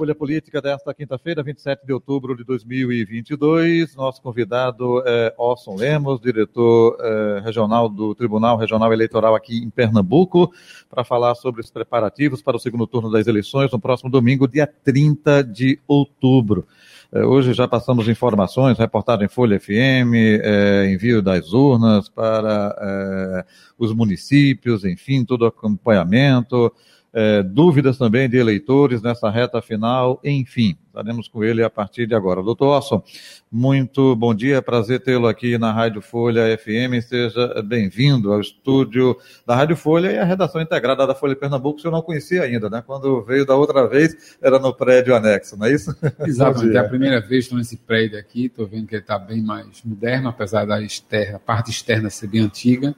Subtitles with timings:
[0.00, 3.94] Folha Política desta quinta-feira, 27 de outubro de 2022.
[3.94, 10.50] Nosso convidado é Orson Lemos, diretor é, regional do Tribunal Regional Eleitoral aqui em Pernambuco,
[10.88, 14.66] para falar sobre os preparativos para o segundo turno das eleições no próximo domingo, dia
[14.66, 16.66] 30 de outubro.
[17.12, 23.44] É, hoje já passamos informações, reportagem Folha FM, é, envio das urnas para
[23.78, 26.72] os municípios, enfim, todo o acompanhamento
[27.12, 32.14] é, dúvidas também de eleitores nessa reta final, enfim, estaremos com ele a partir de
[32.14, 32.42] agora.
[32.42, 33.02] Doutor Orson,
[33.50, 39.56] muito bom dia, prazer tê-lo aqui na Rádio Folha FM, seja bem-vindo ao estúdio da
[39.56, 42.82] Rádio Folha e à redação integrada da Folha Pernambuco, que eu não conhecia ainda, né?
[42.86, 45.94] Quando veio da outra vez, era no prédio anexo, não é isso?
[46.24, 49.42] Exatamente, é a primeira vez estou nesse prédio aqui, estou vendo que ele está bem
[49.42, 52.94] mais moderno, apesar da externa, a parte externa ser bem antiga,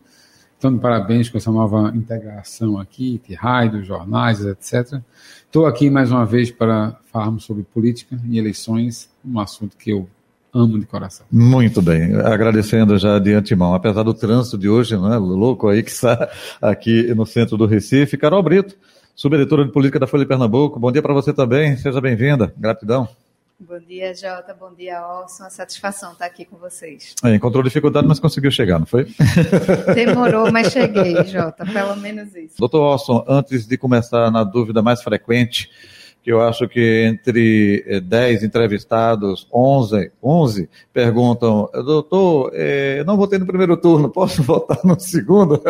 [0.62, 5.00] então, parabéns com essa nova integração aqui, de rádio, jornais, etc.
[5.44, 10.08] Estou aqui mais uma vez para falarmos sobre política e eleições, um assunto que eu
[10.54, 11.26] amo de coração.
[11.32, 15.82] Muito bem, agradecendo já de antemão, apesar do trânsito de hoje, não é louco aí
[15.82, 18.16] que está aqui no centro do Recife.
[18.16, 18.76] Carol Brito,
[19.16, 23.08] subeditora de política da Folha de Pernambuco, bom dia para você também, seja bem-vinda, gratidão.
[23.68, 24.56] Bom dia, Jota.
[24.58, 25.44] Bom dia, Orson.
[25.44, 27.14] Uma satisfação estar aqui com vocês.
[27.24, 29.06] É, encontrou dificuldade, mas conseguiu chegar, não foi?
[29.94, 31.64] Demorou, mas cheguei, Jota.
[31.64, 32.56] Pelo menos isso.
[32.58, 35.70] Doutor Orson, antes de começar na dúvida mais frequente,
[36.24, 43.38] que eu acho que entre 10 entrevistados, 11, 11 perguntam, doutor, eh, eu não votei
[43.38, 45.62] no primeiro turno, posso votar no segundo?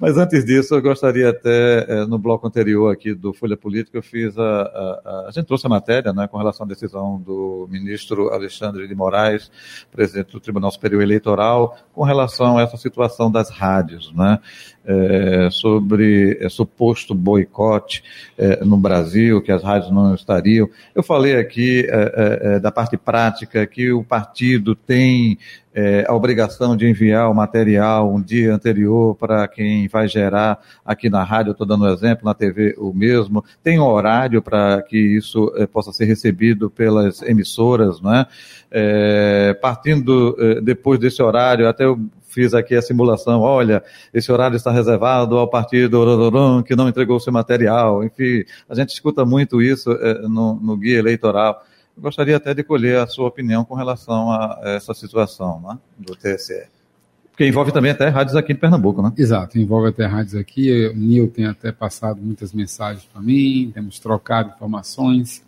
[0.00, 4.02] Mas antes disso, eu gostaria até, é, no bloco anterior aqui do Folha Política, eu
[4.02, 7.68] fiz a, a, a, a gente trouxe a matéria, né, com relação à decisão do
[7.70, 9.50] ministro Alexandre de Moraes,
[9.92, 14.38] presidente do Tribunal Superior Eleitoral, com relação a essa situação das rádios, né,
[14.90, 18.02] é, sobre é, suposto boicote
[18.36, 20.68] é, no Brasil, que as rádios não estariam.
[20.94, 25.38] Eu falei aqui é, é, da parte prática que o partido tem
[25.72, 31.08] é, a obrigação de enviar o material um dia anterior para quem vai gerar aqui
[31.08, 35.52] na rádio, estou dando um exemplo, na TV o mesmo, tem horário para que isso
[35.56, 38.26] é, possa ser recebido pelas emissoras, não é?
[38.72, 42.00] é partindo é, depois desse horário, até eu
[42.32, 43.82] fiz aqui a simulação, olha,
[44.14, 46.00] esse horário está reservado ao partido
[46.64, 50.98] que não entregou seu material, enfim, a gente escuta muito isso é, no, no guia
[50.98, 51.62] eleitoral
[52.00, 56.66] gostaria até de colher a sua opinião com relação a essa situação né, do TSE.
[57.30, 59.12] Porque envolve também até rádios aqui de Pernambuco, né?
[59.16, 60.88] Exato, envolve até rádios aqui.
[60.88, 65.42] O Nil tem até passado muitas mensagens para mim, temos trocado informações.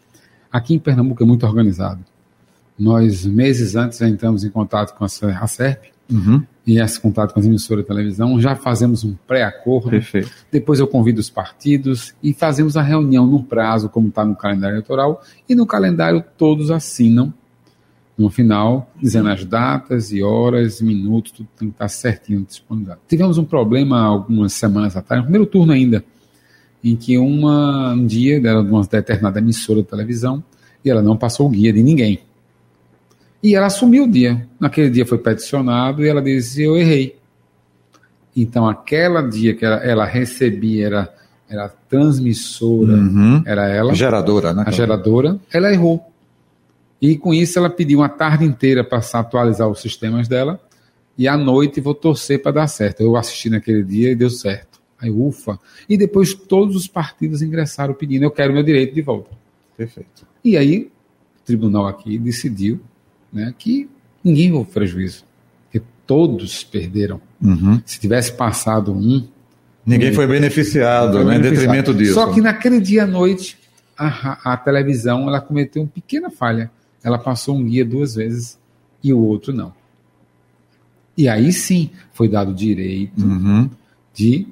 [0.50, 2.03] Aqui em Pernambuco é muito organizado.
[2.78, 6.43] Nós, meses antes, já entramos em contato com a SERP, uhum.
[6.67, 9.91] E esse contato com as emissoras de televisão, já fazemos um pré-acordo.
[9.91, 10.31] Perfeito.
[10.50, 14.75] Depois eu convido os partidos e fazemos a reunião no prazo, como está no calendário
[14.75, 17.34] eleitoral, e no calendário todos assinam
[18.17, 23.00] no final, dizendo as datas e horas, minutos, tudo tem que estar certinho disponibilizado.
[23.09, 26.05] Tivemos um problema algumas semanas atrás, no primeiro turno ainda,
[26.84, 30.44] em que uma, um dia, era de uma determinada emissora de televisão,
[30.84, 32.21] e ela não passou o guia de ninguém.
[33.42, 34.47] E ela assumiu o dia.
[34.60, 37.16] Naquele dia foi peticionado e ela disse: Eu errei.
[38.36, 41.14] Então, aquela dia que ela, ela recebia, era,
[41.48, 43.42] era transmissora, uhum.
[43.44, 43.94] era ela.
[43.94, 44.64] Geradora, né?
[44.66, 46.02] A geradora, ela errou.
[47.00, 50.60] E com isso, ela pediu uma tarde inteira para atualizar os sistemas dela.
[51.19, 53.02] E à noite vou torcer para dar certo.
[53.02, 54.81] Eu assisti naquele dia e deu certo.
[54.98, 55.58] Aí, ufa.
[55.88, 59.31] E depois todos os partidos ingressaram pedindo: Eu quero meu direito de volta.
[59.76, 60.25] Perfeito.
[60.44, 60.91] E aí,
[61.42, 62.81] o tribunal aqui decidiu
[63.32, 63.88] né, que
[64.22, 65.25] ninguém houve prejuízo,
[65.70, 67.20] que todos perderam.
[67.40, 67.81] Uhum.
[67.84, 69.26] Se tivesse passado um.
[69.84, 72.14] Ninguém foi beneficiado, foi né, em detrimento disso.
[72.14, 73.58] Só que naquele dia à noite,
[73.96, 76.70] a, a televisão ela cometeu uma pequena falha.
[77.02, 78.58] Ela passou um guia duas vezes
[79.02, 79.73] e o outro não.
[81.17, 83.69] E aí sim foi dado direito uhum.
[84.14, 84.46] de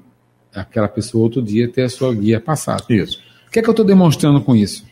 [0.54, 2.84] aquela pessoa outro dia ter a sua guia passada.
[2.88, 3.20] Isso.
[3.46, 4.84] O que é que eu estou demonstrando com isso?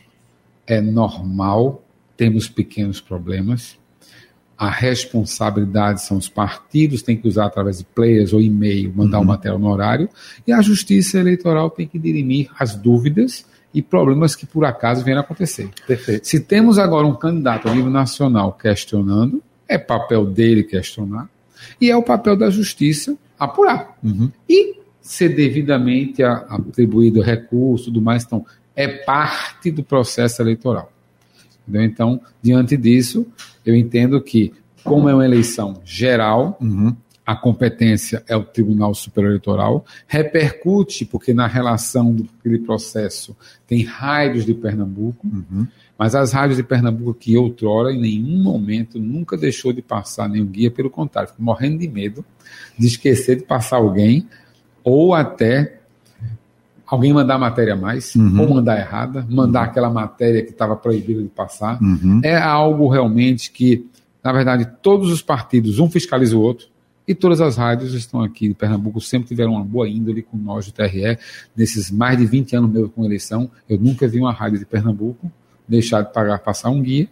[0.65, 1.83] É normal
[2.19, 3.77] temos pequenos problemas.
[4.57, 9.21] A responsabilidade são os partidos, tem que usar através de players ou e-mail, mandar o
[9.21, 9.25] uhum.
[9.25, 10.09] um material no horário,
[10.45, 15.19] e a justiça eleitoral tem que dirimir as dúvidas e problemas que por acaso venham
[15.19, 15.69] a acontecer.
[15.87, 16.27] Perfeito.
[16.27, 21.29] Se temos agora um candidato a nível nacional questionando, é papel dele questionar,
[21.79, 23.97] e é o papel da justiça apurar.
[24.03, 24.29] Uhum.
[24.49, 28.45] E ser devidamente atribuído recurso, tudo mais, então,
[28.75, 30.91] é parte do processo eleitoral.
[31.69, 31.83] Entendeu?
[31.83, 33.25] Então, diante disso,
[33.65, 34.51] eu entendo que,
[34.83, 36.95] como é uma eleição geral, Uhum.
[37.25, 43.37] a competência é o Tribunal Superior Eleitoral, repercute, porque na relação do aquele processo
[43.67, 45.67] tem rádios de Pernambuco, Uhum.
[45.95, 50.47] mas as rádios de Pernambuco que outrora, em nenhum momento, nunca deixou de passar nenhum
[50.47, 52.25] guia, pelo contrário, ficou morrendo de medo
[52.79, 54.27] de esquecer de passar alguém,
[54.83, 55.78] ou até
[56.89, 58.41] alguém mandar a matéria a mais, Uhum.
[58.41, 61.81] ou mandar errada, mandar aquela matéria que estava proibida de passar.
[61.81, 62.21] Uhum.
[62.23, 63.85] É algo realmente que,
[64.23, 66.67] na verdade, todos os partidos, um fiscaliza o outro,
[67.07, 70.67] e todas as rádios estão aqui em Pernambuco, sempre tiveram uma boa índole com nós
[70.67, 71.17] do TRE.
[71.57, 75.31] Nesses mais de 20 anos meus com eleição, eu nunca vi uma rádio de Pernambuco
[75.67, 77.07] deixar de pagar, passar um guia,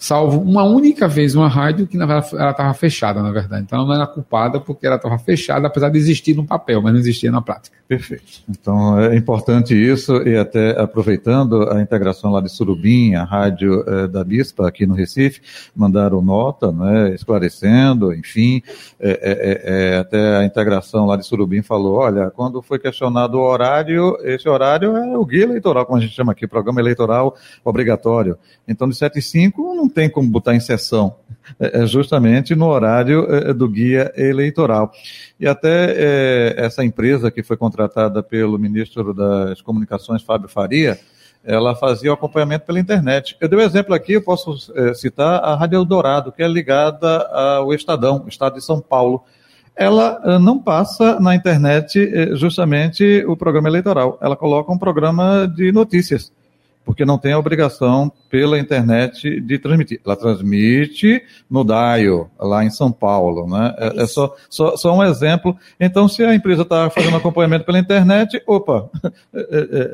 [0.00, 3.64] salvo uma única vez uma rádio que ela estava fechada, na verdade.
[3.64, 6.94] Então ela não era culpada porque ela estava fechada, apesar de existir no papel, mas
[6.94, 7.76] não existia na prática.
[7.86, 8.24] Perfeito.
[8.48, 14.06] Então é importante isso e até aproveitando a integração lá de Surubim, a rádio eh,
[14.06, 15.42] da Bispa aqui no Recife,
[15.76, 18.62] mandaram nota, né, esclarecendo, enfim,
[18.98, 23.42] eh, eh, eh, até a integração lá de Surubim falou, olha, quando foi questionado o
[23.42, 28.38] horário, esse horário é o guia eleitoral, como a gente chama aqui, programa eleitoral obrigatório.
[28.66, 31.16] Então de 7 e 5 não tem como botar em sessão,
[31.58, 34.92] é é justamente no horário eh, do guia eleitoral.
[35.38, 40.98] E até eh, essa empresa que foi contratada pelo ministro das Comunicações, Fábio Faria,
[41.42, 43.36] ela fazia o acompanhamento pela internet.
[43.40, 47.26] Eu dei um exemplo aqui, eu posso eh, citar a Rádio Eldorado, que é ligada
[47.28, 49.24] ao Estadão, Estado de São Paulo.
[49.74, 56.30] Ela não passa na internet justamente o programa eleitoral, ela coloca um programa de notícias
[56.84, 60.00] porque não tem a obrigação pela internet de transmitir.
[60.04, 63.74] Ela transmite no DAIO, lá em São Paulo, né?
[63.76, 65.56] É, é só, só, só um exemplo.
[65.78, 68.88] Então, se a empresa está fazendo acompanhamento pela internet, opa,
[69.34, 69.40] é,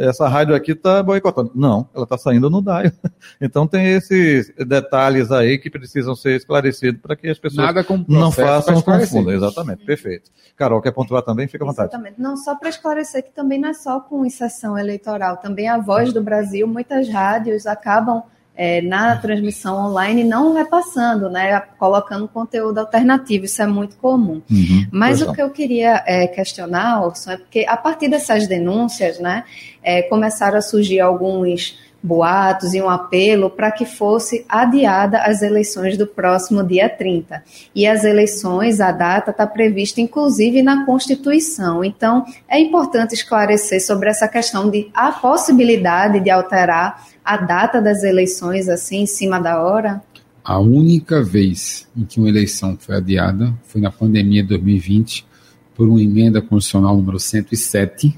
[0.04, 1.50] é, essa rádio aqui está boicotando.
[1.54, 2.92] Não, ela está saindo no DAIO.
[3.40, 7.68] Então, tem esses detalhes aí que precisam ser esclarecidos para que as pessoas
[8.08, 9.30] não façam confusão.
[9.30, 10.30] Exatamente, perfeito.
[10.56, 11.46] Carol, quer pontuar também?
[11.46, 11.88] Fica à vontade.
[11.88, 12.20] Exatamente.
[12.20, 16.12] Não só para esclarecer que também não é só com inserção eleitoral, também a voz
[16.12, 18.22] do Brasil, muitas rádios acabam
[18.54, 24.42] é, na transmissão online não repassando, né, colocando conteúdo alternativo, isso é muito comum.
[24.50, 29.18] Uhum, Mas o que eu queria é, questionar, Orson, é porque a partir dessas denúncias,
[29.18, 29.44] né,
[29.82, 35.98] é, começaram a surgir alguns boatos e um apelo para que fosse adiada as eleições
[35.98, 37.42] do próximo dia 30.
[37.74, 41.84] E as eleições, a data está prevista inclusive na Constituição.
[41.84, 48.04] Então, é importante esclarecer sobre essa questão de a possibilidade de alterar a data das
[48.04, 50.00] eleições assim em cima da hora.
[50.44, 55.26] A única vez em que uma eleição foi adiada foi na pandemia de 2020,
[55.74, 58.16] por uma emenda constitucional número 107.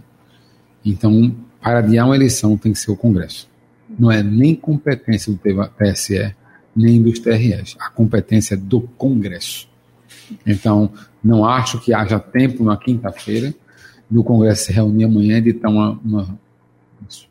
[0.84, 3.48] Então, para adiar uma eleição tem que ser o Congresso.
[3.98, 6.34] Não é nem competência do TSE,
[6.74, 7.76] nem dos TREs.
[7.80, 9.68] A competência é do Congresso.
[10.46, 10.92] Então,
[11.22, 13.52] não acho que haja tempo na quinta-feira
[14.08, 16.38] do Congresso se reunir amanhã e editar uma, uma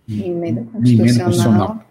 [0.09, 1.85] Emenda uma emenda constitucional.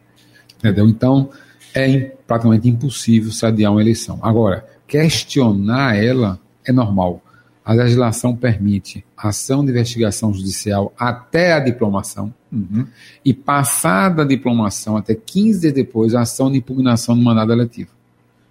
[0.58, 0.88] Entendeu?
[0.88, 1.30] Então,
[1.74, 4.18] é praticamente impossível se adiar uma eleição.
[4.22, 7.22] Agora, questionar ela é normal.
[7.66, 12.86] A legislação permite ação de investigação judicial até a diplomação Uhum.
[13.24, 17.90] e passada a diplomação, até 15 dias depois, a ação de impugnação do mandado eletivo.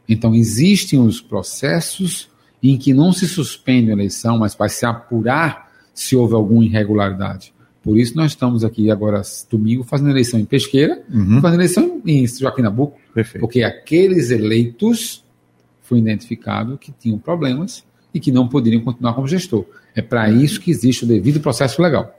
[0.08, 2.30] Então, existem os processos
[2.62, 7.54] em que não se suspende a eleição, mas vai se apurar se houve alguma irregularidade.
[7.82, 11.40] Por isso, nós estamos aqui agora, domingo, fazendo eleição em Pesqueira, Uhum.
[11.42, 13.40] fazendo eleição em Joaquim Nabuco, Perfeito.
[13.42, 15.24] porque aqueles eleitos
[15.82, 17.84] foi identificado que tinham problemas
[18.16, 19.66] e que não poderiam continuar como gestor.
[19.94, 22.18] É para isso que existe o devido processo legal.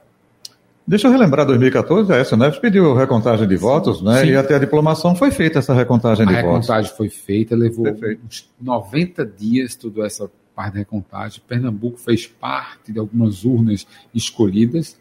[0.86, 4.20] Deixa eu relembrar 2014, a SNF pediu recontagem de votos, né?
[4.20, 4.26] Sim.
[4.28, 6.68] E até a diplomação foi feita essa recontagem A de votos.
[6.68, 8.20] recontagem foi feita, levou Perfeito.
[8.24, 11.42] uns 90 dias toda essa parte da recontagem.
[11.48, 14.96] Pernambuco fez parte de algumas urnas escolhidas.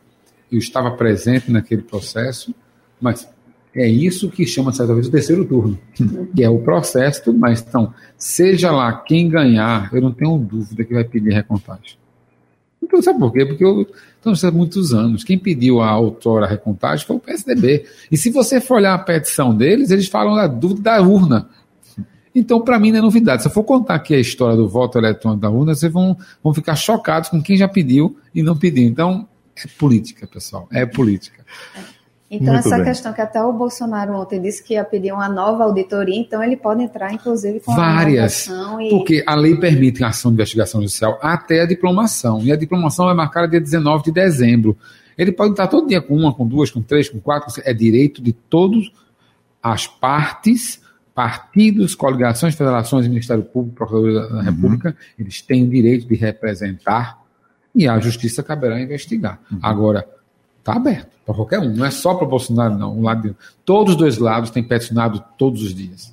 [0.50, 2.56] Eu estava presente naquele processo,
[3.00, 3.28] mas
[3.76, 5.78] é isso que chama certa vez o terceiro turno,
[6.34, 7.62] que é o processo e tudo mais.
[7.68, 11.98] Então, seja lá quem ganhar, eu não tenho dúvida que vai pedir recontagem.
[12.82, 13.46] Então, sabe por quê?
[13.46, 13.86] Porque eu
[14.26, 15.24] estamos há muitos anos.
[15.24, 17.86] Quem pediu a outrora recontagem foi o PSDB.
[18.12, 21.50] E se você for olhar a petição deles, eles falam da dúvida da urna.
[22.34, 23.44] Então, para mim, não é novidade.
[23.44, 26.54] Se eu for contar aqui a história do voto eletrônico da urna, vocês vão, vão
[26.54, 28.84] ficar chocados com quem já pediu e não pediu.
[28.84, 30.68] Então, é política, pessoal.
[30.72, 31.46] É política.
[32.30, 32.86] Então, Muito essa bem.
[32.86, 36.58] questão que até o Bolsonaro ontem disse que ia pedir uma nova auditoria, então ele
[36.58, 38.48] pode entrar, inclusive, com Várias.
[38.82, 38.90] E...
[38.90, 42.42] Porque a lei permite a ação de investigação judicial até a diplomação.
[42.42, 44.76] E a diplomação é marcada dia 19 de dezembro.
[45.16, 47.62] Ele pode estar todo dia com uma, com duas, com três, com quatro.
[47.64, 48.92] É direito de todas
[49.62, 50.82] as partes,
[51.14, 54.42] partidos, coligações, federações, Ministério Público, Procuradoria da uhum.
[54.42, 57.20] República, eles têm o direito de representar
[57.74, 59.40] e a justiça caberá investigar.
[59.52, 59.60] Uhum.
[59.62, 60.08] Agora,
[60.66, 61.76] Está aberto para qualquer um.
[61.76, 62.98] Não é só para o Bolsonaro, não.
[62.98, 63.36] Um lado de...
[63.64, 66.12] Todos os dois lados têm peticionado todos os dias.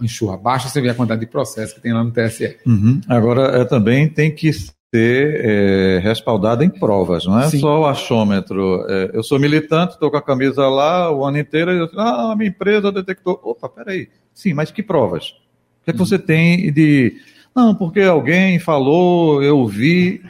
[0.00, 0.36] Enxurra.
[0.36, 2.58] Baixa você ver a quantidade de processos que tem lá no TSE.
[2.64, 3.00] Uhum.
[3.08, 7.58] Agora, é, também tem que ser é, respaldado em provas, não é Sim.
[7.58, 8.86] só o achômetro.
[8.88, 12.30] É, eu sou militante, estou com a camisa lá o ano inteiro e eu ah,
[12.30, 13.40] a minha empresa detectou.
[13.42, 14.08] Opa, peraí.
[14.32, 15.30] Sim, mas que provas?
[15.30, 16.06] O que, é que uhum.
[16.06, 17.16] você tem de.
[17.52, 20.22] Não, porque alguém falou, eu vi.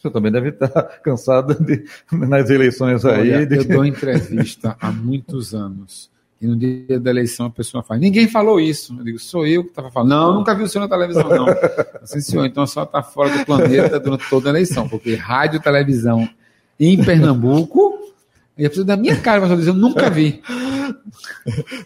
[0.00, 3.32] Você também deve estar cansado de, nas eleições aí.
[3.32, 3.56] Olha, de...
[3.56, 6.10] Eu dou entrevista há muitos anos.
[6.40, 8.94] E no dia da eleição a pessoa fala, ninguém falou isso.
[8.96, 10.10] Eu digo, sou eu que estava falando.
[10.10, 11.46] Não, nunca vi o senhor na televisão, não.
[12.00, 16.28] Assim, senhor, então só está fora do planeta durante toda a eleição, porque rádio, televisão
[16.78, 17.98] em Pernambuco,
[18.56, 20.40] e a pessoa da minha cara, eu dizer, eu nunca vi.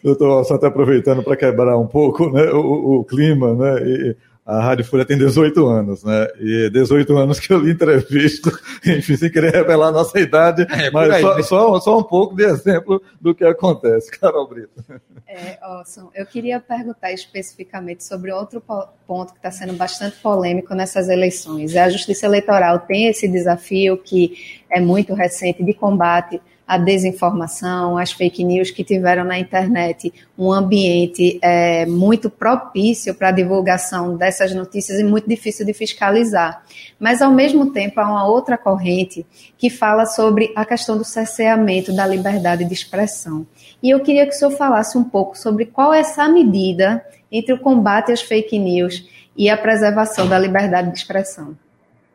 [0.04, 3.82] Doutor, só está aproveitando para quebrar um pouco né, o, o clima, né?
[3.82, 6.26] E a Rádio Folha tem 18 anos, né?
[6.40, 8.50] E 18 anos que eu lhe entrevisto,
[8.84, 11.42] enfim, sem querer revelar a nossa idade, é, mas aí, só, né?
[11.42, 14.10] só, só, um pouco de exemplo do que acontece.
[14.18, 14.84] Carol Brito.
[15.28, 18.60] É, Orson, eu queria perguntar especificamente sobre outro
[19.06, 21.76] ponto que está sendo bastante polêmico nessas eleições.
[21.76, 28.12] A Justiça Eleitoral tem esse desafio que é muito recente de combate a desinformação, as
[28.12, 34.54] fake news que tiveram na internet um ambiente é, muito propício para a divulgação dessas
[34.54, 36.62] notícias e muito difícil de fiscalizar.
[36.98, 39.26] Mas, ao mesmo tempo, há uma outra corrente
[39.58, 43.46] que fala sobre a questão do cerceamento da liberdade de expressão.
[43.82, 47.52] E eu queria que o senhor falasse um pouco sobre qual é essa medida entre
[47.52, 51.56] o combate às fake news e a preservação da liberdade de expressão.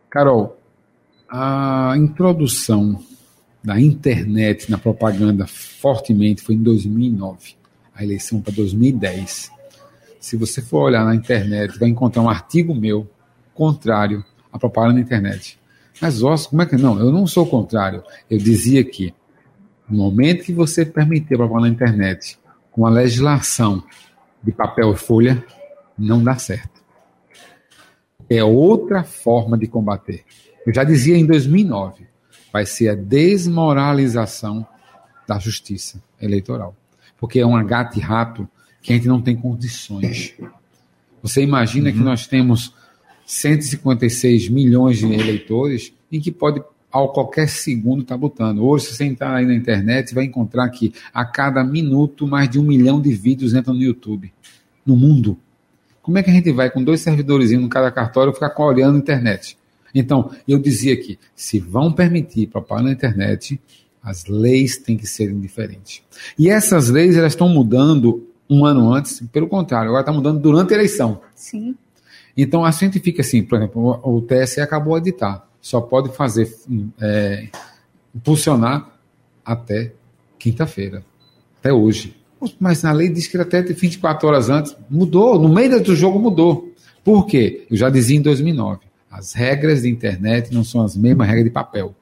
[0.10, 0.58] Carol,
[1.30, 3.00] a introdução
[3.68, 7.56] da internet na propaganda fortemente foi em 2009,
[7.94, 9.52] a eleição para 2010.
[10.22, 13.06] Se você for olhar na internet, vai encontrar um artigo meu
[13.54, 15.60] contrário à propaganda na internet.
[16.02, 16.98] Mas, nossa, como é que não?
[16.98, 18.02] Eu não sou contrário.
[18.30, 19.14] Eu dizia que
[19.90, 22.40] no momento que você permitir a propaganda na internet
[22.72, 23.84] com a legislação
[24.42, 25.44] de papel e folha,
[26.00, 26.82] não dá certo.
[28.30, 30.24] É outra forma de combater.
[30.66, 32.08] Eu já dizia em 2009
[32.52, 34.66] vai ser a desmoralização
[35.28, 36.76] da justiça eleitoral.
[37.20, 38.48] Porque é um gato e rato
[38.82, 40.34] que a gente não tem condições.
[41.22, 41.96] Você imagina uhum.
[41.96, 42.74] que nós temos
[43.26, 48.64] 156 milhões de eleitores em que pode ao qualquer segundo estar tá botando.
[48.64, 52.60] Hoje, se você entrar aí na internet, vai encontrar que a cada minuto mais de
[52.60, 54.32] um milhão de vídeos entram no YouTube,
[54.86, 55.38] no mundo.
[56.02, 59.00] Como é que a gente vai com dois servidores em cada cartório ficar olhando a
[59.00, 59.58] internet?
[60.00, 63.60] Então, eu dizia que se vão permitir propaganda na internet,
[64.02, 66.02] as leis têm que serem diferentes.
[66.38, 70.74] E essas leis elas estão mudando um ano antes, pelo contrário, agora está mudando durante
[70.74, 71.20] a eleição.
[71.36, 71.76] Sim.
[72.36, 76.56] Então a gente fica assim, por exemplo, o TSE acabou de editar, só pode fazer
[77.02, 77.50] é,
[78.16, 78.90] impulsionar
[79.44, 79.92] até
[80.38, 81.04] quinta-feira,
[81.60, 82.16] até hoje.
[82.60, 86.72] Mas na lei diz que até 24 horas antes mudou, no meio do jogo mudou.
[87.04, 87.66] Por quê?
[87.70, 88.87] Eu já dizia em 2009.
[89.10, 91.96] As regras de internet não são as mesmas regras de papel.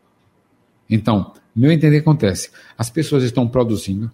[0.89, 2.49] Então, meu entender acontece.
[2.77, 4.11] As pessoas estão produzindo.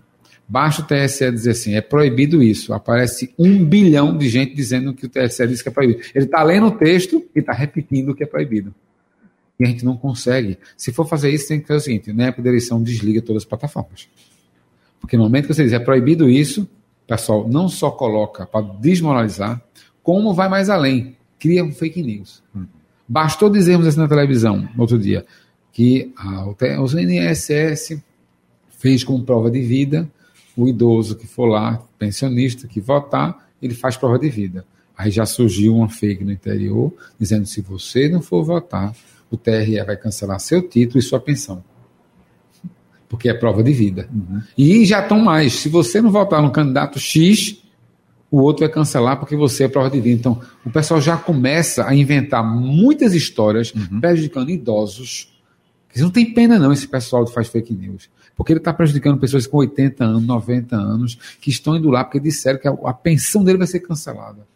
[0.47, 2.73] Basta o TSE dizer assim, é proibido isso.
[2.73, 6.01] Aparece um bilhão de gente dizendo que o TSE diz que é proibido.
[6.13, 8.75] Ele está lendo o texto e está repetindo que é proibido.
[9.59, 10.57] E a gente não consegue.
[10.75, 13.43] Se for fazer isso, tem que fazer o seguinte: na época da eleição, desliga todas
[13.43, 14.09] as plataformas.
[14.99, 18.65] Porque no momento que você diz é proibido isso, o pessoal não só coloca para
[18.79, 19.61] desmoralizar,
[20.03, 22.43] como vai mais além, cria um fake news.
[22.55, 22.65] Hum.
[23.07, 25.25] Bastou dizermos assim na televisão, outro dia,
[25.71, 26.55] que a, o
[26.99, 28.01] INSS
[28.77, 30.09] fez como prova de vida
[30.55, 34.65] o idoso que for lá, pensionista, que votar, ele faz prova de vida.
[34.97, 38.93] Aí já surgiu uma fake no interior, dizendo se você não for votar,
[39.29, 41.63] o TRE vai cancelar seu título e sua pensão.
[43.07, 44.09] Porque é prova de vida.
[44.13, 44.41] Uhum.
[44.57, 45.53] E já estão mais.
[45.53, 47.61] Se você não votar no candidato X,
[48.31, 50.17] o outro vai cancelar porque você é prova de vida.
[50.17, 53.99] Então, o pessoal já começa a inventar muitas histórias uhum.
[53.99, 55.29] prejudicando idosos.
[55.97, 58.09] Não tem pena não esse pessoal que faz fake news.
[58.37, 62.21] Porque ele está prejudicando pessoas com 80 anos, 90 anos, que estão indo lá porque
[62.21, 64.47] disseram que a, a pensão dele vai ser cancelada.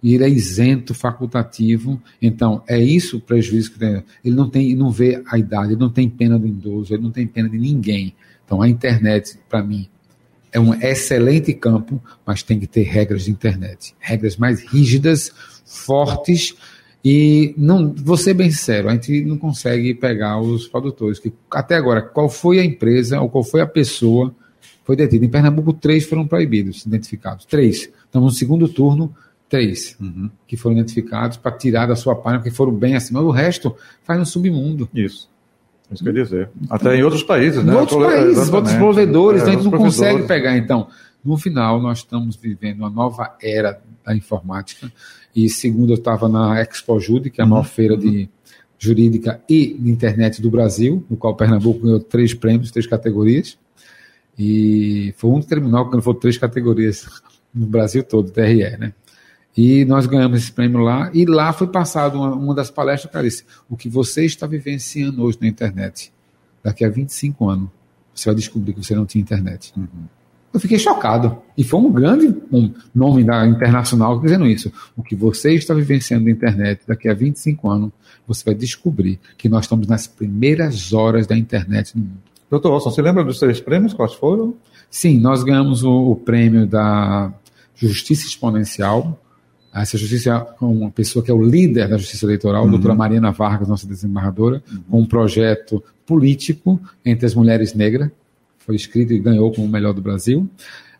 [0.00, 2.00] E ele é isento, facultativo.
[2.22, 4.04] Então, é isso o prejuízo que tem.
[4.24, 7.10] Ele não tem, não vê a idade, ele não tem pena do idoso, ele não
[7.10, 8.14] tem pena de ninguém.
[8.44, 9.88] Então, a internet, para mim,
[10.52, 13.94] é um excelente campo, mas tem que ter regras de internet.
[13.98, 15.32] Regras mais rígidas,
[15.64, 16.54] fortes,
[17.08, 21.20] e não, vou ser bem sincero, a gente não consegue pegar os produtores.
[21.20, 24.34] Que, até agora, qual foi a empresa ou qual foi a pessoa
[24.82, 25.24] foi detida?
[25.24, 27.44] Em Pernambuco, três foram proibidos, identificados.
[27.44, 27.88] Três.
[28.04, 29.14] Estamos no segundo turno,
[29.48, 30.28] três uhum.
[30.48, 33.20] que foram identificados para tirar da sua página, porque foram bem acima.
[33.20, 34.88] O resto faz no submundo.
[34.92, 35.30] Isso.
[35.90, 36.50] Isso quer dizer.
[36.68, 37.72] Até em outros países, né?
[37.72, 40.56] Em outros países, outros provedores, é, a gente não consegue pegar.
[40.56, 40.88] Então,
[41.24, 44.90] no final, nós estamos vivendo uma nova era da informática
[45.34, 47.68] e segundo eu estava na Expo Jude, que é a maior uhum.
[47.68, 48.28] feira de
[48.78, 53.58] jurídica e de internet do Brasil, no qual Pernambuco ganhou três prêmios, três categorias.
[54.38, 57.06] E foi um terminal que ganhou três categorias
[57.54, 58.92] no Brasil todo, TRE, né?
[59.56, 63.44] E nós ganhamos esse prêmio lá, e lá foi passado uma, uma das palestras, disse,
[63.68, 66.12] o que você está vivenciando hoje na internet,
[66.62, 67.68] daqui a 25 anos,
[68.14, 69.72] você vai descobrir que você não tinha internet.
[69.76, 70.04] Uhum.
[70.52, 71.36] Eu fiquei chocado.
[71.56, 74.72] E foi um grande um nome da internacional dizendo isso.
[74.96, 77.90] O que você está vivenciando na internet daqui a 25 anos,
[78.26, 82.22] você vai descobrir que nós estamos nas primeiras horas da internet no mundo.
[82.48, 83.92] Doutor Wilson, você lembra dos três prêmios?
[83.92, 84.54] Quais foram?
[84.88, 87.32] Sim, nós ganhamos o, o prêmio da
[87.74, 89.20] Justiça Exponencial.
[89.82, 92.68] Essa justiça é uma pessoa que é o líder da justiça eleitoral, uhum.
[92.68, 94.82] a doutora Mariana Vargas, nossa desembargadora, uhum.
[94.90, 98.10] com um projeto político entre as mulheres negras
[98.66, 100.50] foi escrito e ganhou como o melhor do Brasil.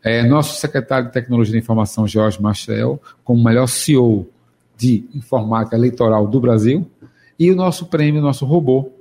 [0.02, 4.28] É, nosso secretário de Tecnologia da Informação, Jorge Machel, como o melhor CEO
[4.76, 6.88] de informática eleitoral do Brasil.
[7.36, 8.92] E o nosso prêmio, nosso robô,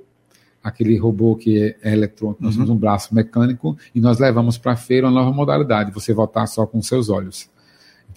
[0.62, 2.62] aquele robô que é eletrônico, nós uhum.
[2.62, 6.48] temos um braço mecânico e nós levamos para a feira uma nova modalidade, você votar
[6.48, 7.48] só com seus olhos.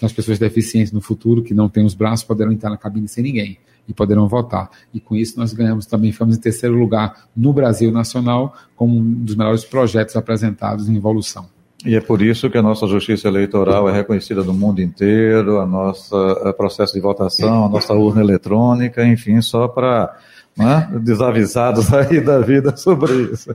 [0.00, 3.06] Então as pessoas deficientes no futuro, que não têm os braços, poderão entrar na cabine
[3.06, 4.70] sem ninguém e poderão votar.
[4.94, 9.12] E com isso nós ganhamos também, ficamos em terceiro lugar no Brasil Nacional, como um
[9.12, 11.44] dos melhores projetos apresentados em evolução.
[11.84, 15.66] E é por isso que a nossa justiça eleitoral é reconhecida no mundo inteiro, a
[15.66, 16.16] nossa
[16.48, 20.16] a processo de votação, a nossa urna eletrônica, enfim, só para
[20.56, 23.54] né, desavisados aí da vida sobre isso.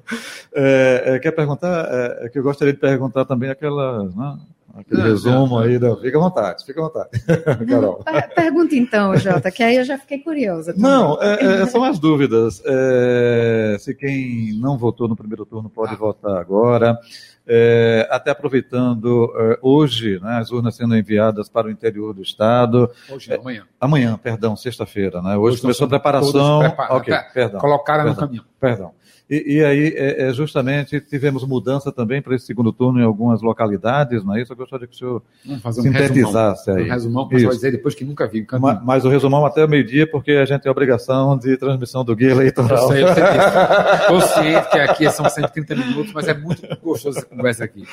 [0.54, 1.88] É, é, quer perguntar?
[1.90, 4.38] É, que eu gostaria de perguntar também aquela, né,
[4.76, 5.80] aquele não, resumo aí.
[5.80, 5.96] Da...
[5.98, 7.10] Fica à vontade, fica à vontade,
[7.68, 8.04] Carol.
[8.36, 10.74] Pergunta então, Jota, que aí eu já fiquei curiosa.
[10.74, 10.90] Também.
[10.90, 12.62] Não, é, é, são as dúvidas.
[12.66, 15.98] É, se quem não votou no primeiro turno pode ah.
[15.98, 17.00] votar agora.
[17.48, 22.90] É, até aproveitando é, hoje, né, as urnas sendo enviadas para o interior do estado.
[23.10, 23.64] Hoje, é, amanhã.
[23.80, 25.38] Amanhã, perdão, sexta-feira, né?
[25.38, 26.60] Hoje, hoje começou a preparação.
[26.60, 26.96] Prepara...
[26.96, 27.60] Okay, perdão.
[27.60, 28.46] Colocaram perdão, no caminho.
[28.60, 28.92] Perdão.
[29.30, 33.42] E, e aí, é, é, justamente, tivemos mudança também para esse segundo turno em algumas
[33.42, 34.54] localidades, não é isso?
[34.54, 36.78] Eu gostaria que o senhor um sintetizasse resumão.
[36.78, 36.90] aí.
[36.90, 38.46] Um resumão, dizer depois que nunca viu.
[38.60, 42.30] Mas, mas, o resumão até meio-dia, porque a gente tem obrigação de transmissão do guia
[42.30, 42.94] eleitoral.
[42.94, 47.86] Eu sei, eu sei que aqui são 130 minutos, mas é muito gostoso conversa aqui.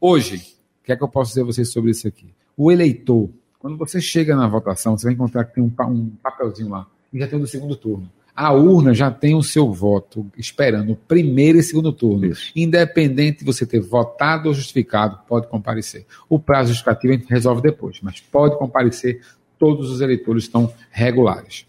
[0.00, 2.34] Hoje, o que é que eu posso dizer a vocês sobre isso aqui?
[2.56, 6.70] O eleitor, quando você chega na votação, você vai encontrar que tem um, um papelzinho
[6.70, 10.26] lá, e já tem o do segundo turno a urna já tem o seu voto
[10.36, 12.26] esperando o primeiro e segundo turno.
[12.26, 12.50] Isso.
[12.56, 16.06] Independente de você ter votado ou justificado, pode comparecer.
[16.28, 19.20] O prazo justificativo a gente resolve depois, mas pode comparecer,
[19.58, 21.66] todos os eleitores estão regulares.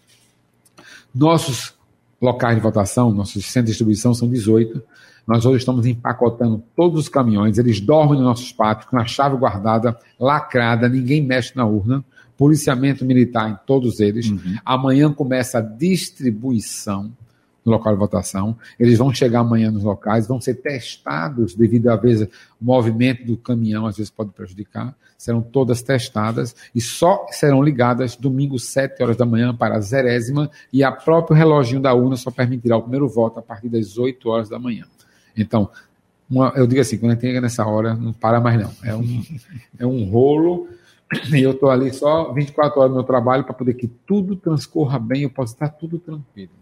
[1.14, 1.74] Nossos
[2.20, 4.82] locais de votação, nossos centros de distribuição são 18.
[5.26, 9.36] Nós hoje estamos empacotando todos os caminhões, eles dormem nos nossos pátios com a chave
[9.36, 12.04] guardada, lacrada, ninguém mexe na urna
[12.36, 14.28] policiamento militar em todos eles.
[14.28, 14.56] Uhum.
[14.64, 17.12] Amanhã começa a distribuição
[17.64, 18.56] no local de votação.
[18.78, 22.28] Eles vão chegar amanhã nos locais, vão ser testados devido a vezes
[22.60, 24.94] o movimento do caminhão às vezes pode prejudicar.
[25.16, 30.50] Serão todas testadas e só serão ligadas domingo 7 horas da manhã para a zerésima
[30.70, 34.28] e a próprio reloginho da urna só permitirá o primeiro voto a partir das 8
[34.28, 34.84] horas da manhã.
[35.36, 35.70] Então,
[36.28, 38.70] uma, eu digo assim, quando a gente chega nessa hora, não para mais não.
[38.82, 39.22] É um,
[39.78, 40.68] é um rolo
[41.32, 44.98] e eu estou ali só 24 horas no meu trabalho para poder que tudo transcorra
[44.98, 46.52] bem, eu posso estar tudo tranquilo.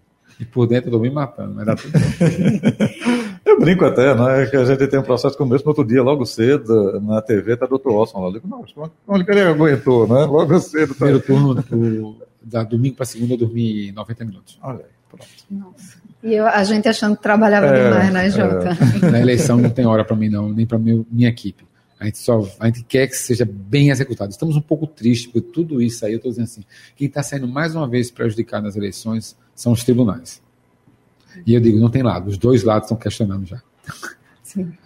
[0.40, 1.92] E por dentro eu estou me matando, mas dá tudo
[3.44, 4.46] Eu brinco até, né?
[4.46, 7.56] Que a gente tem um processo como esse no outro dia, logo cedo, na TV,
[7.56, 7.88] tá Dr.
[7.88, 8.28] Olson lá.
[8.28, 8.64] Eu digo, não,
[9.04, 10.24] como ele aguentou, né?
[10.24, 10.94] Logo cedo.
[10.94, 11.04] Tá...
[11.04, 14.58] Primeiro turno do, da domingo para segunda eu dormi 90 minutos.
[14.62, 15.26] Olha aí, pronto.
[15.50, 16.01] Nossa.
[16.22, 18.68] E eu, a gente achando que trabalhava é, demais, né, Jota?
[19.02, 19.10] É.
[19.10, 21.64] Na eleição não tem hora para mim, não, nem para minha equipe.
[21.98, 24.30] A gente, só, a gente quer que seja bem executado.
[24.30, 26.12] Estamos um pouco tristes por tudo isso aí.
[26.12, 26.64] Eu estou dizendo assim:
[26.96, 30.42] quem está sendo mais uma vez prejudicado nas eleições são os tribunais.
[31.46, 33.62] E eu digo: não tem lado, os dois lados estão questionando já.
[34.42, 34.72] Sim.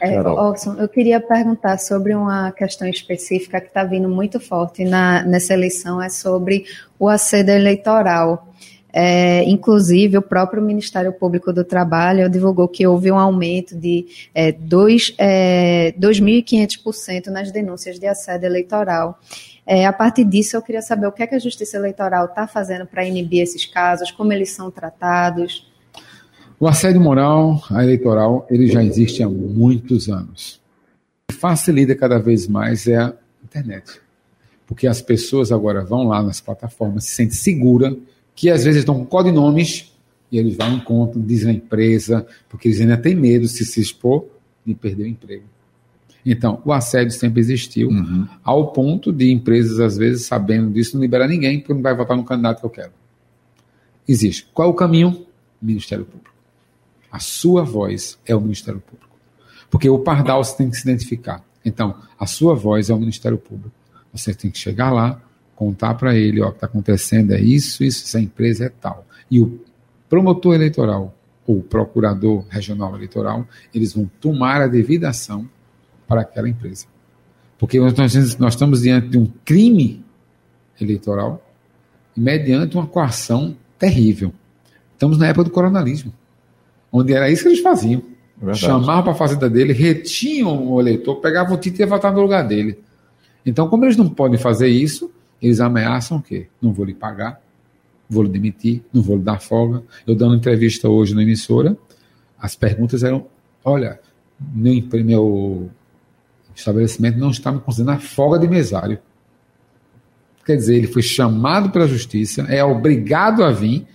[0.00, 5.54] É, eu queria perguntar sobre uma questão específica que está vindo muito forte na, nessa
[5.54, 6.64] eleição, é sobre
[6.98, 8.52] o acedo eleitoral.
[8.92, 14.50] É, inclusive, o próprio Ministério Público do Trabalho divulgou que houve um aumento de é,
[14.52, 19.20] 2.500% é, nas denúncias de assédio eleitoral.
[19.66, 22.46] É, a partir disso, eu queria saber o que, é que a Justiça Eleitoral está
[22.46, 25.68] fazendo para inibir esses casos, como eles são tratados.
[26.58, 30.58] O assédio moral eleitoral ele já existe há muitos anos.
[31.28, 33.12] O que facilita cada vez mais é a
[33.44, 34.00] internet.
[34.66, 37.94] Porque as pessoas agora vão lá nas plataformas, se sentem seguras,
[38.38, 39.92] que às vezes estão com codinomes,
[40.30, 43.80] e eles vão em conta, dizem a empresa, porque eles ainda têm medo de se
[43.80, 44.26] expor
[44.64, 45.42] e perder o emprego.
[46.24, 48.28] Então, o assédio sempre existiu, uhum.
[48.44, 52.16] ao ponto de empresas, às vezes, sabendo disso, não liberar ninguém, porque não vai votar
[52.16, 52.92] no candidato que eu quero.
[54.06, 54.46] Existe.
[54.54, 55.26] Qual é o caminho?
[55.60, 56.32] Ministério Público.
[57.10, 59.16] A sua voz é o Ministério Público.
[59.68, 61.44] Porque o pardal você tem que se identificar.
[61.64, 63.74] Então, a sua voz é o Ministério Público.
[64.12, 65.20] Você tem que chegar lá,
[65.58, 69.04] contar para ele, ó, o que está acontecendo é isso, isso, essa empresa é tal.
[69.28, 69.60] E o
[70.08, 71.12] promotor eleitoral
[71.44, 73.44] ou procurador regional eleitoral,
[73.74, 75.48] eles vão tomar a devida ação
[76.06, 76.86] para aquela empresa.
[77.58, 77.92] Porque nós,
[78.38, 80.04] nós estamos diante de um crime
[80.80, 81.44] eleitoral
[82.16, 84.32] e mediante uma coação terrível.
[84.92, 86.12] Estamos na época do coronelismo,
[86.92, 88.00] onde era isso que eles faziam.
[88.46, 92.12] É Chamavam para a fazenda dele, retinham o eleitor, pegavam o título e ia votar
[92.12, 92.78] no lugar dele.
[93.44, 96.48] Então, como eles não podem fazer isso, eles ameaçam o quê?
[96.60, 97.40] Não vou lhe pagar,
[98.08, 99.82] vou lhe demitir, não vou lhe dar folga.
[100.06, 101.76] Eu dando entrevista hoje na emissora,
[102.40, 103.26] as perguntas eram:
[103.64, 104.00] olha,
[104.40, 105.70] meu, meu
[106.54, 108.98] estabelecimento não está me considerando a folga de mesário.
[110.44, 113.86] Quer dizer, ele foi chamado pela justiça, é obrigado a vir,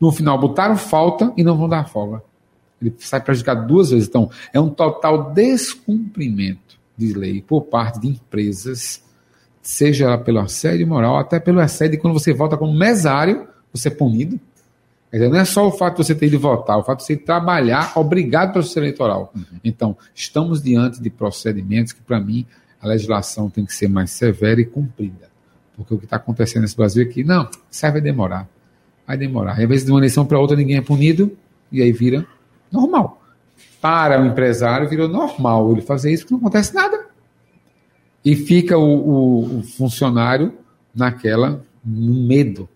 [0.00, 2.22] no final botaram falta e não vão dar folga.
[2.82, 4.08] Ele sai prejudicado duas vezes.
[4.08, 9.04] Então, é um total descumprimento de lei por parte de empresas,
[9.62, 14.38] seja pelo assédio moral, até pelo assédio quando você vota como mesário, você é punido.
[15.12, 17.16] Dizer, não é só o fato de você ter ido votar, o fato de você
[17.16, 19.32] trabalhar obrigado pelo sistema eleitoral.
[19.34, 19.58] Uhum.
[19.64, 22.46] Então, estamos diante de procedimentos que, para mim,
[22.80, 25.28] a legislação tem que ser mais severa e cumprida.
[25.76, 28.48] Porque o que está acontecendo nesse Brasil é que, não, isso vai demorar.
[29.04, 29.58] Vai demorar.
[29.58, 31.36] E, às vezes, de uma eleição para outra, ninguém é punido,
[31.72, 32.24] e aí vira
[32.70, 33.20] normal.
[33.80, 36.99] Para o empresário, virou normal ele fazer isso, porque não acontece nada.
[38.24, 40.52] E fica o, o, o funcionário
[40.94, 42.68] naquela, no medo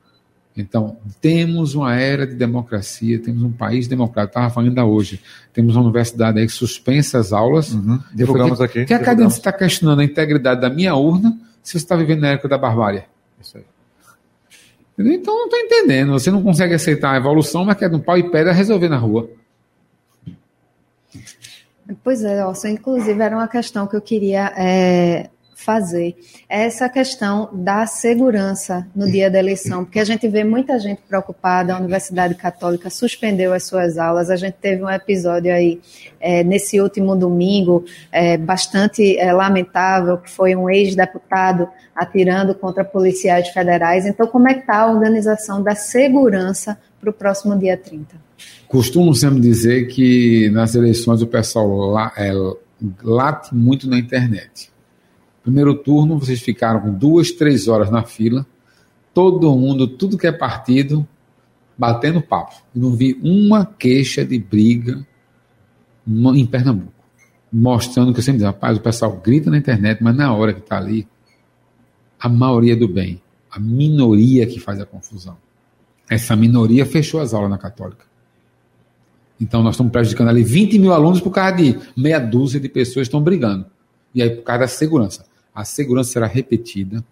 [0.57, 4.39] então, temos uma era de democracia, temos um país democrático.
[4.39, 5.21] Estava falando ainda hoje.
[5.53, 7.73] Temos uma universidade aí que suspensa as aulas.
[7.73, 7.99] Uhum.
[8.15, 8.87] Divulgamos porque, aqui.
[8.87, 12.29] Que a cadência está questionando a integridade da minha urna se você está vivendo na
[12.29, 13.03] época da barbárie.
[13.41, 13.65] Isso aí.
[14.97, 16.13] Então, não estou entendendo.
[16.13, 19.29] Você não consegue aceitar a evolução, mas quer um pau e pedra resolver na rua.
[22.05, 22.69] Pois é, Orson.
[22.69, 26.17] Inclusive, era uma questão que eu queria é, fazer
[26.49, 31.75] essa questão da segurança no dia da eleição, porque a gente vê muita gente preocupada,
[31.75, 35.81] a Universidade Católica suspendeu as suas aulas, a gente teve um episódio aí
[36.21, 43.49] é, nesse último domingo é, bastante é, lamentável, que foi um ex-deputado atirando contra policiais
[43.49, 44.05] federais.
[44.05, 48.17] Então, como é que está a organização da segurança para o próximo dia 30?
[48.67, 52.33] Costumo sempre dizer que nas eleições o pessoal é,
[53.03, 54.74] late muito na internet
[55.45, 58.47] Primeiro turno, vocês ficaram duas, três horas na fila,
[59.13, 61.07] todo mundo, tudo que é partido,
[61.77, 62.55] batendo papo.
[62.75, 65.07] Não vi uma queixa de briga
[66.35, 66.95] em Pernambuco.
[67.53, 70.61] Mostrando que eu sempre digo, rapaz, o pessoal grita na internet, mas na hora que
[70.61, 71.07] está ali,
[72.19, 75.37] a maioria do bem, a minoria que faz a confusão.
[76.09, 78.07] Essa minoria fechou as aulas na Católica.
[79.39, 83.07] Então nós estamos prejudicando ali 20 mil alunos por causa de meia dúzia de pessoas
[83.07, 83.67] que estão brigando.
[84.15, 87.05] E aí por causa da segurança a segurança será repetida.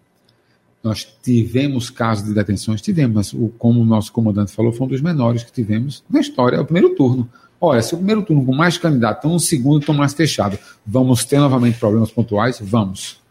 [0.83, 4.89] Nós tivemos casos de detenções, tivemos, mas o, como o nosso comandante falou, foi um
[4.89, 7.29] dos menores que tivemos na história, é o primeiro turno.
[7.59, 10.59] Olha, se o primeiro turno com mais candidatos, então o segundo estão mais fechado.
[10.85, 12.59] Vamos ter novamente problemas pontuais?
[12.61, 13.21] Vamos.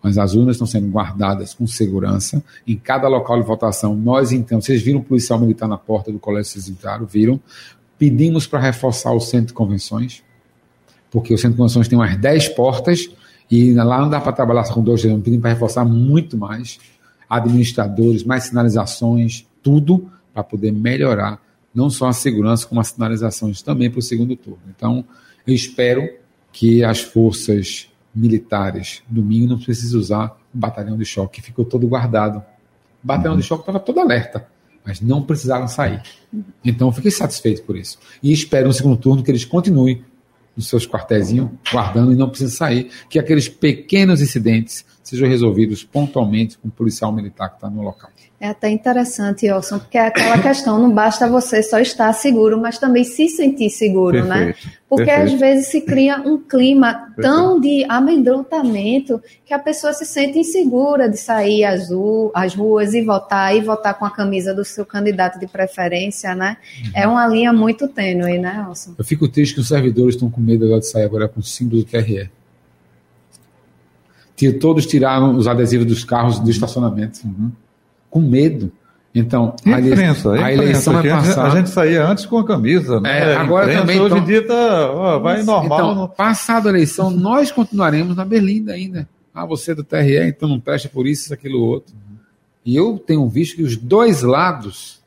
[0.00, 2.40] Mas as urnas estão sendo guardadas com segurança.
[2.64, 6.20] Em cada local de votação, nós então, vocês viram o policial militar na porta do
[6.20, 7.40] colégio civilitário, viram?
[7.98, 10.22] Pedimos para reforçar o centro de convenções,
[11.10, 13.10] porque o centro de convenções tem umas 10 portas
[13.50, 16.78] e lá não dá para trabalhar com dois dedos, pedindo para reforçar muito mais
[17.28, 21.40] administradores, mais sinalizações, tudo para poder melhorar
[21.74, 24.62] não só a segurança, como as sinalizações também para o segundo turno.
[24.74, 25.04] Então,
[25.46, 26.08] eu espero
[26.52, 31.86] que as forças militares domingo não precisem usar o batalhão de choque, que ficou todo
[31.86, 32.38] guardado.
[33.02, 33.40] O batalhão uhum.
[33.40, 34.48] de choque estava todo alerta,
[34.84, 36.02] mas não precisaram sair.
[36.64, 37.98] Então, eu fiquei satisfeito por isso.
[38.22, 40.02] E espero no segundo turno que eles continuem
[40.58, 41.30] nos seus quartéis
[41.72, 47.12] guardando e não precisa sair, que aqueles pequenos incidentes sejam resolvidos pontualmente com o policial
[47.12, 48.10] militar que está no local.
[48.40, 52.78] É até interessante, Orson, porque é aquela questão, não basta você só estar seguro, mas
[52.78, 54.44] também se sentir seguro, né?
[54.44, 54.72] Perfeito, né?
[54.88, 55.34] Porque perfeito.
[55.34, 61.08] às vezes se cria um clima tão de amedrontamento que a pessoa se sente insegura
[61.08, 64.86] de sair às, ru- às ruas e votar, e votar com a camisa do seu
[64.86, 66.58] candidato de preferência, né?
[66.94, 68.94] É uma linha muito tênue, né, Orson?
[68.96, 71.42] Eu fico triste que os servidores estão com medo agora de sair agora com o
[71.42, 72.30] símbolo do TRE.
[74.60, 77.20] Todos tiraram os adesivos dos carros do estacionamento.
[78.10, 78.70] Com medo.
[79.14, 81.46] Então, E a, imprensa, a eleição vai passar.
[81.46, 83.32] A gente saía antes com a camisa, né?
[83.32, 85.64] É, agora imprensa também, Hoje em então- dia tá, ó, vai normal.
[85.78, 89.08] Então, não- passada a eleição, nós continuaremos na Berlinda ainda.
[89.34, 91.94] Ah, você é do TRE, então não presta por isso, isso, aquilo, outro.
[92.64, 95.00] E eu tenho visto que os dois lados.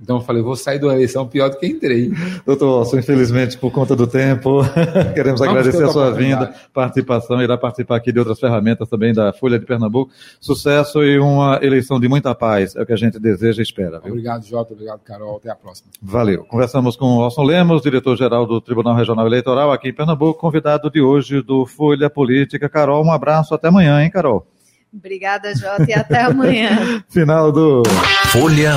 [0.00, 2.12] Então eu falei, vou sair da eleição pior do que entrei.
[2.44, 4.62] Doutor Orson, infelizmente, por conta do tempo,
[5.14, 9.32] queremos Vamos agradecer a sua vinda, participação, irá participar aqui de outras ferramentas também da
[9.32, 10.12] Folha de Pernambuco.
[10.40, 14.00] Sucesso e uma eleição de muita paz, é o que a gente deseja e espera.
[14.00, 14.10] Viu?
[14.10, 14.72] Obrigado, Jota.
[14.72, 15.36] Obrigado, Carol.
[15.36, 15.90] Até a próxima.
[16.02, 16.44] Valeu.
[16.44, 21.00] Conversamos com o Orson Lemos, diretor-geral do Tribunal Regional Eleitoral aqui em Pernambuco, convidado de
[21.00, 22.68] hoje do Folha Política.
[22.68, 24.46] Carol, um abraço, até amanhã, hein, Carol?
[24.92, 27.02] Obrigada, Jota, e até amanhã.
[27.10, 27.82] Final do
[28.30, 28.76] Folha